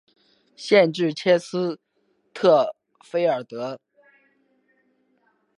[0.55, 1.79] 县治切斯
[2.33, 3.79] 特菲尔德。